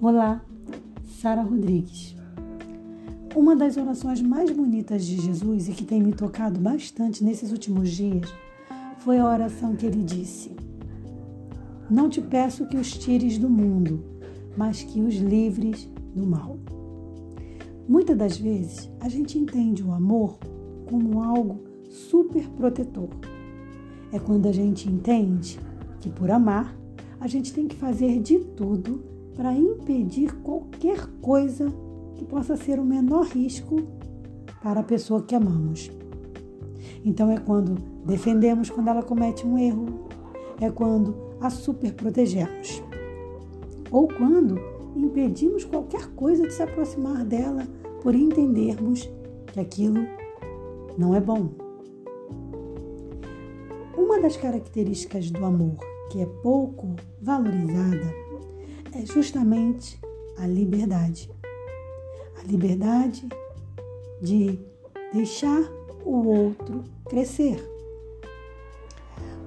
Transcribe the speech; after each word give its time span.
Olá, 0.00 0.40
Sara 1.20 1.42
Rodrigues. 1.42 2.14
Uma 3.34 3.56
das 3.56 3.76
orações 3.76 4.22
mais 4.22 4.48
bonitas 4.48 5.04
de 5.04 5.20
Jesus 5.20 5.68
e 5.68 5.72
que 5.72 5.84
tem 5.84 6.00
me 6.00 6.12
tocado 6.12 6.60
bastante 6.60 7.24
nesses 7.24 7.50
últimos 7.50 7.90
dias 7.90 8.32
foi 8.98 9.18
a 9.18 9.26
oração 9.26 9.74
que 9.74 9.84
ele 9.84 10.04
disse: 10.04 10.52
Não 11.90 12.08
te 12.08 12.20
peço 12.20 12.68
que 12.68 12.76
os 12.76 12.92
tires 12.92 13.38
do 13.38 13.50
mundo, 13.50 14.04
mas 14.56 14.84
que 14.84 15.00
os 15.00 15.16
livres 15.16 15.90
do 16.14 16.24
mal. 16.24 16.60
Muitas 17.88 18.16
das 18.16 18.38
vezes 18.38 18.88
a 19.00 19.08
gente 19.08 19.36
entende 19.36 19.82
o 19.82 19.90
amor 19.90 20.38
como 20.88 21.20
algo 21.20 21.64
super 21.90 22.48
protetor. 22.50 23.08
É 24.12 24.20
quando 24.20 24.46
a 24.46 24.52
gente 24.52 24.88
entende 24.88 25.58
que 25.98 26.08
por 26.08 26.30
amar 26.30 26.72
a 27.18 27.26
gente 27.26 27.52
tem 27.52 27.66
que 27.66 27.74
fazer 27.74 28.20
de 28.20 28.38
tudo 28.38 29.17
para 29.38 29.54
impedir 29.54 30.34
qualquer 30.42 31.06
coisa 31.22 31.72
que 32.16 32.24
possa 32.24 32.56
ser 32.56 32.80
o 32.80 32.84
menor 32.84 33.24
risco 33.26 33.76
para 34.60 34.80
a 34.80 34.82
pessoa 34.82 35.22
que 35.22 35.32
amamos. 35.32 35.92
Então 37.04 37.30
é 37.30 37.38
quando 37.38 37.80
defendemos 38.04 38.68
quando 38.68 38.88
ela 38.88 39.00
comete 39.00 39.46
um 39.46 39.56
erro, 39.56 40.08
é 40.60 40.68
quando 40.68 41.14
a 41.40 41.50
super 41.50 41.94
protegemos, 41.94 42.82
ou 43.92 44.08
quando 44.08 44.58
impedimos 44.96 45.64
qualquer 45.64 46.08
coisa 46.16 46.42
de 46.42 46.52
se 46.52 46.62
aproximar 46.64 47.24
dela 47.24 47.62
por 48.02 48.16
entendermos 48.16 49.08
que 49.52 49.60
aquilo 49.60 50.04
não 50.98 51.14
é 51.14 51.20
bom. 51.20 51.50
Uma 53.96 54.20
das 54.20 54.36
características 54.36 55.30
do 55.30 55.44
amor 55.44 55.76
que 56.10 56.20
é 56.20 56.26
pouco 56.42 56.96
valorizada 57.22 58.27
é 58.92 59.04
justamente 59.04 59.98
a 60.36 60.46
liberdade. 60.46 61.30
A 62.40 62.46
liberdade 62.46 63.28
de 64.22 64.58
deixar 65.12 65.62
o 66.04 66.26
outro 66.26 66.84
crescer. 67.08 67.58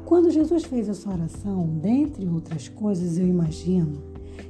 Quando 0.05 0.29
Jesus 0.29 0.65
fez 0.65 0.89
essa 0.89 1.09
oração, 1.09 1.67
dentre 1.81 2.27
outras 2.27 2.67
coisas, 2.67 3.17
eu 3.17 3.25
imagino 3.25 4.01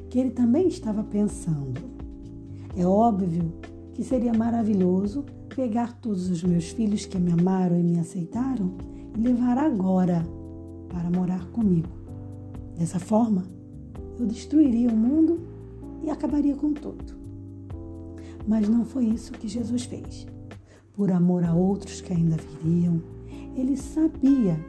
que 0.09 0.20
ele 0.20 0.31
também 0.31 0.67
estava 0.67 1.03
pensando. 1.03 1.80
É 2.76 2.86
óbvio 2.86 3.53
que 3.94 4.03
seria 4.03 4.33
maravilhoso 4.33 5.23
pegar 5.55 6.00
todos 6.00 6.30
os 6.30 6.44
meus 6.44 6.70
filhos 6.70 7.05
que 7.05 7.20
me 7.20 7.31
amaram 7.31 7.80
e 7.80 7.83
me 7.83 8.00
aceitaram 8.00 8.76
e 9.16 9.20
levar 9.20 9.58
agora 9.58 10.26
para 10.89 11.09
morar 11.09 11.45
comigo. 11.52 11.89
Dessa 12.78 13.00
forma, 13.00 13.44
eu 14.22 14.27
destruiria 14.27 14.88
o 14.88 14.95
mundo 14.95 15.39
e 16.03 16.09
acabaria 16.11 16.55
com 16.55 16.73
tudo. 16.73 17.16
Mas 18.47 18.69
não 18.69 18.86
foi 18.86 19.05
isso 19.05 19.31
que 19.31 19.47
Jesus 19.47 19.86
fez. 19.86 20.27
Por 20.94 21.11
amor 21.11 21.44
a 21.44 21.55
outros 21.55 22.02
que 22.02 22.14
ainda 22.14 22.38
viriam, 22.38 23.02
ele 23.55 23.75
sabia 23.75 24.59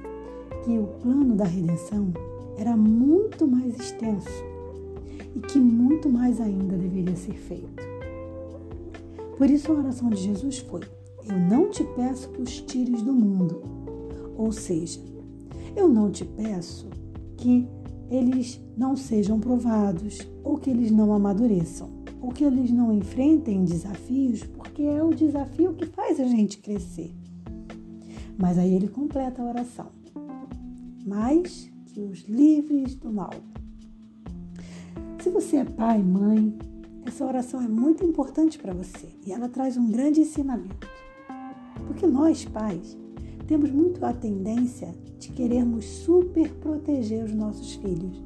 que 0.64 0.78
o 0.78 0.86
plano 1.02 1.36
da 1.36 1.44
redenção 1.44 2.12
era 2.56 2.74
muito 2.76 3.46
mais 3.46 3.78
extenso 3.78 4.42
e 5.34 5.40
que 5.40 5.58
muito 5.58 6.08
mais 6.08 6.40
ainda 6.40 6.76
deveria 6.76 7.16
ser 7.16 7.34
feito. 7.34 7.82
Por 9.36 9.50
isso 9.50 9.70
a 9.70 9.74
oração 9.74 10.08
de 10.08 10.22
Jesus 10.22 10.58
foi: 10.60 10.80
Eu 11.26 11.38
não 11.38 11.68
te 11.68 11.84
peço 11.94 12.30
que 12.30 12.40
os 12.40 12.60
tires 12.62 13.02
do 13.02 13.12
mundo. 13.12 13.62
Ou 14.36 14.50
seja, 14.50 15.00
eu 15.76 15.88
não 15.88 16.10
te 16.10 16.24
peço 16.24 16.88
que 17.36 17.68
eles 18.12 18.60
não 18.76 18.94
sejam 18.94 19.40
provados, 19.40 20.18
ou 20.44 20.58
que 20.58 20.68
eles 20.68 20.90
não 20.90 21.14
amadureçam, 21.14 21.88
ou 22.20 22.30
que 22.30 22.44
eles 22.44 22.70
não 22.70 22.92
enfrentem 22.92 23.64
desafios, 23.64 24.44
porque 24.44 24.82
é 24.82 25.02
o 25.02 25.14
desafio 25.14 25.72
que 25.72 25.86
faz 25.86 26.20
a 26.20 26.24
gente 26.24 26.58
crescer. 26.58 27.10
Mas 28.38 28.58
aí 28.58 28.74
ele 28.74 28.86
completa 28.86 29.40
a 29.40 29.46
oração. 29.46 29.86
Mais 31.06 31.72
que 31.86 32.00
os 32.00 32.24
livres 32.24 32.94
do 32.94 33.10
mal. 33.10 33.32
Se 35.22 35.30
você 35.30 35.56
é 35.56 35.64
pai, 35.64 36.02
mãe, 36.02 36.54
essa 37.06 37.24
oração 37.24 37.62
é 37.62 37.68
muito 37.68 38.04
importante 38.04 38.58
para 38.58 38.74
você 38.74 39.08
e 39.26 39.32
ela 39.32 39.48
traz 39.48 39.78
um 39.78 39.90
grande 39.90 40.20
ensinamento. 40.20 40.86
Porque 41.86 42.06
nós, 42.06 42.44
pais, 42.44 42.94
temos 43.46 43.70
muito 43.70 44.04
a 44.04 44.12
tendência 44.12 44.94
de 45.18 45.30
querermos 45.30 45.84
super 45.84 46.50
proteger 46.54 47.24
os 47.24 47.32
nossos 47.32 47.74
filhos. 47.74 48.22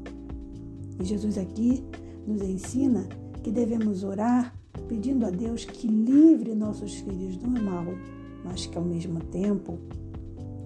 E 1.00 1.04
Jesus 1.04 1.36
aqui 1.36 1.82
nos 2.26 2.42
ensina 2.42 3.06
que 3.42 3.50
devemos 3.50 4.02
orar 4.02 4.54
pedindo 4.88 5.26
a 5.26 5.30
Deus 5.30 5.64
que 5.64 5.86
livre 5.86 6.54
nossos 6.54 6.94
filhos 6.96 7.36
do 7.36 7.48
mal, 7.48 7.84
mas 8.44 8.66
que 8.66 8.78
ao 8.78 8.84
mesmo 8.84 9.20
tempo 9.20 9.78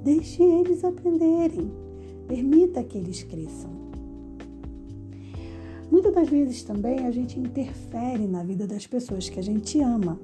deixe 0.02 0.42
eles 0.42 0.84
aprenderem, 0.84 1.70
permita 2.26 2.82
que 2.84 2.98
eles 2.98 3.22
cresçam. 3.22 3.70
Muitas 5.90 6.14
das 6.14 6.28
vezes 6.28 6.62
também 6.62 7.00
a 7.00 7.10
gente 7.10 7.38
interfere 7.38 8.26
na 8.26 8.44
vida 8.44 8.66
das 8.66 8.86
pessoas 8.86 9.28
que 9.28 9.40
a 9.40 9.42
gente 9.42 9.80
ama. 9.80 10.20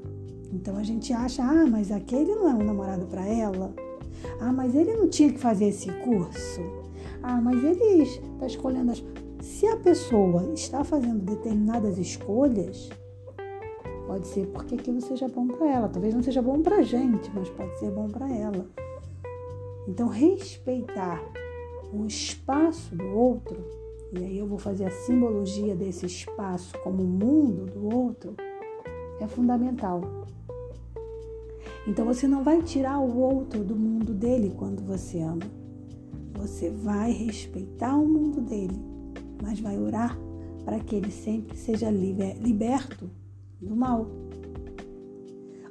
Então 0.52 0.76
a 0.76 0.82
gente 0.84 1.12
acha, 1.12 1.42
ah, 1.42 1.66
mas 1.66 1.90
aquele 1.90 2.34
não 2.34 2.48
é 2.48 2.54
um 2.54 2.64
namorado 2.64 3.06
para 3.06 3.26
ela, 3.26 3.74
ah, 4.40 4.52
mas 4.52 4.74
ele 4.74 4.94
não 4.94 5.08
tinha 5.08 5.32
que 5.32 5.38
fazer 5.38 5.66
esse 5.68 5.90
curso. 6.02 6.60
Ah, 7.22 7.40
mas 7.40 7.62
ele 7.62 8.02
está 8.02 8.46
escolhendo 8.46 8.92
as. 8.92 9.04
Se 9.40 9.66
a 9.66 9.76
pessoa 9.76 10.52
está 10.54 10.82
fazendo 10.84 11.20
determinadas 11.20 11.98
escolhas, 11.98 12.90
pode 14.06 14.26
ser 14.26 14.46
porque 14.48 14.74
aquilo 14.74 15.00
seja 15.00 15.28
bom 15.28 15.46
para 15.46 15.70
ela. 15.70 15.88
Talvez 15.88 16.14
não 16.14 16.22
seja 16.22 16.42
bom 16.42 16.62
para 16.62 16.76
a 16.76 16.82
gente, 16.82 17.30
mas 17.34 17.48
pode 17.50 17.78
ser 17.78 17.90
bom 17.90 18.08
para 18.08 18.30
ela. 18.32 18.66
Então, 19.88 20.08
respeitar 20.08 21.22
o 21.92 22.06
espaço 22.06 22.94
do 22.94 23.06
outro, 23.16 23.56
e 24.12 24.24
aí 24.24 24.38
eu 24.38 24.46
vou 24.46 24.58
fazer 24.58 24.86
a 24.86 24.90
simbologia 24.90 25.74
desse 25.76 26.06
espaço 26.06 26.76
como 26.82 27.02
o 27.02 27.06
mundo 27.06 27.66
do 27.66 27.94
outro, 27.94 28.34
é 29.20 29.26
fundamental. 29.26 30.00
Então 31.86 32.04
você 32.04 32.26
não 32.26 32.42
vai 32.42 32.62
tirar 32.62 32.98
o 32.98 33.16
outro 33.18 33.62
do 33.62 33.76
mundo 33.76 34.12
dele 34.12 34.52
quando 34.56 34.82
você 34.82 35.20
ama. 35.20 35.42
Você 36.34 36.68
vai 36.70 37.12
respeitar 37.12 37.96
o 37.96 38.06
mundo 38.06 38.40
dele, 38.40 38.78
mas 39.42 39.60
vai 39.60 39.78
orar 39.78 40.18
para 40.64 40.80
que 40.80 40.96
ele 40.96 41.12
sempre 41.12 41.56
seja 41.56 41.88
liberto 41.88 43.08
do 43.60 43.76
mal. 43.76 44.10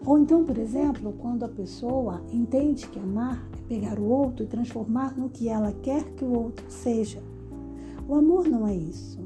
Ou 0.06 0.20
então, 0.20 0.46
por 0.46 0.58
exemplo, 0.58 1.14
quando 1.14 1.44
a 1.44 1.50
pessoa 1.50 2.22
entende 2.32 2.88
que 2.88 3.00
amar 3.00 3.46
é 3.58 3.68
pegar 3.68 4.00
o 4.00 4.06
outro 4.06 4.46
e 4.46 4.48
transformar 4.48 5.18
no 5.18 5.30
que 5.30 5.50
ela 5.50 5.72
quer 5.72 6.04
que 6.12 6.24
o 6.24 6.32
outro 6.32 6.64
seja. 6.70 7.22
O 8.08 8.16
amor 8.16 8.48
não 8.48 8.68
é 8.68 8.76
isso. 8.76 9.20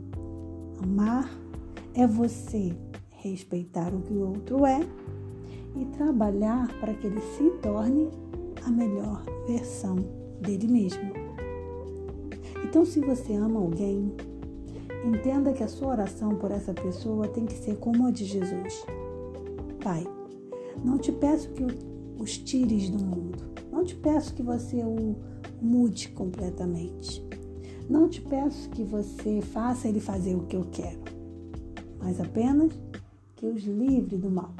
Amar 0.82 1.30
é 1.94 2.08
você 2.08 2.74
respeitar 3.10 3.94
o 3.94 4.02
que 4.02 4.14
o 4.14 4.30
outro 4.30 4.66
é 4.66 4.80
e 5.76 5.86
trabalhar 5.86 6.68
para 6.80 6.94
que 6.94 7.08
ele 7.08 7.22
se 7.38 7.50
torne 7.62 8.10
a 8.64 8.70
melhor 8.70 9.24
versão 9.48 9.96
dele 10.42 10.68
mesmo. 10.68 11.12
Então, 12.64 12.86
se 12.86 13.00
você 13.00 13.34
ama 13.34 13.60
alguém, 13.60 14.14
entenda 15.06 15.54
que 15.54 15.64
a 15.64 15.68
sua 15.68 15.90
oração 15.90 16.36
por 16.36 16.52
essa 16.52 16.74
pessoa 16.74 17.28
tem 17.28 17.46
que 17.46 17.54
ser 17.54 17.78
como 17.78 18.06
a 18.06 18.12
de 18.12 18.26
Jesus. 18.26 18.86
Pai, 19.84 20.06
não 20.84 20.98
te 20.98 21.12
peço 21.12 21.50
que 21.50 21.66
os 22.18 22.38
tires 22.38 22.90
do 22.90 23.04
mundo. 23.04 23.40
Não 23.72 23.84
te 23.84 23.96
peço 23.96 24.34
que 24.34 24.44
você 24.44 24.84
o 24.84 25.16
mude 25.62 26.10
completamente. 26.10 27.26
Não 27.90 28.08
te 28.08 28.22
peço 28.22 28.70
que 28.70 28.84
você 28.84 29.42
faça 29.42 29.88
ele 29.88 30.00
fazer 30.00 30.36
o 30.36 30.44
que 30.44 30.56
eu 30.56 30.66
quero, 30.72 31.00
mas 31.98 32.20
apenas 32.20 32.72
que 33.36 33.48
os 33.48 33.64
livre 33.64 34.16
do 34.16 34.30
mal 34.30 34.54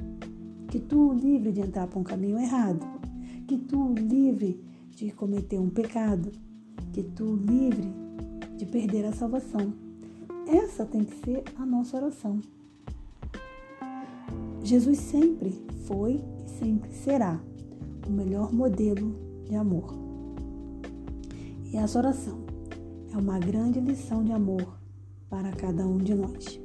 que 0.70 0.80
tu 0.80 1.14
livre 1.14 1.52
de 1.52 1.62
entrar 1.62 1.88
para 1.88 2.00
um 2.00 2.04
caminho 2.04 2.38
errado, 2.38 2.86
que 3.48 3.58
tu 3.58 3.94
livre 3.94 4.64
de 4.92 5.12
cometer 5.12 5.60
um 5.60 5.70
pecado, 5.70 6.32
que 6.94 7.04
tu 7.04 7.36
livre 7.36 7.92
de 8.56 8.66
perder 8.66 9.06
a 9.06 9.12
salvação. 9.12 9.74
Essa 10.48 10.86
tem 10.86 11.04
que 11.04 11.16
ser 11.26 11.44
a 11.58 11.66
nossa 11.66 11.98
oração. 11.98 12.40
Jesus 14.64 15.00
sempre 15.00 15.54
foi 15.86 16.22
e 16.46 16.50
sempre 16.60 16.92
será 16.92 17.40
o 18.08 18.12
melhor 18.12 18.54
modelo 18.54 19.16
de 19.46 19.56
amor. 19.56 19.96
E 21.72 21.78
essa 21.78 21.98
oração 21.98 22.40
é 23.12 23.18
uma 23.18 23.40
grande 23.40 23.80
lição 23.80 24.24
de 24.24 24.32
amor 24.32 24.80
para 25.30 25.52
cada 25.52 25.88
um 25.88 25.98
de 25.98 26.14
nós. 26.14 26.60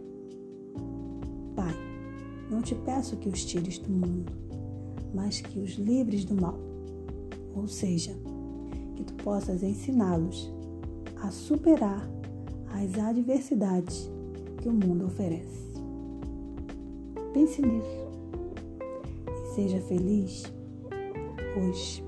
Não 2.55 2.63
te 2.63 2.77
peço 2.77 3.17
que 3.17 3.29
os 3.29 3.45
tires 3.45 3.79
do 3.79 3.91
mundo, 3.91 4.33
mas 5.13 5.41
que 5.41 5.59
os 5.59 5.73
livres 5.73 6.25
do 6.25 6.41
mal. 6.41 6.57
Ou 7.53 7.67
seja, 7.67 8.13
que 8.95 9.03
tu 9.03 9.13
possas 9.15 9.65
ensiná-los 9.65 10.53
a 11.21 11.33
superar 11.33 12.09
as 12.73 12.97
adversidades 12.97 14.09
que 14.59 14.69
o 14.69 14.73
mundo 14.73 15.07
oferece. 15.07 15.65
Pense 17.33 17.61
nisso. 17.61 18.05
E 19.27 19.55
seja 19.57 19.81
feliz 19.81 20.45
hoje. 21.59 22.04